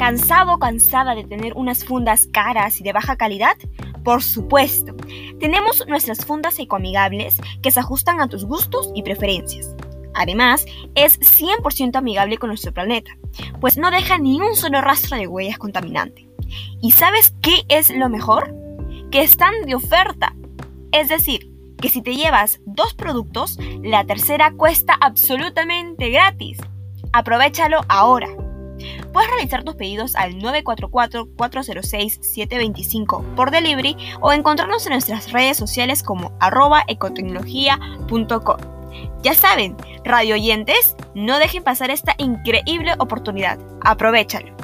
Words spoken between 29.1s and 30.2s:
Puedes realizar tus pedidos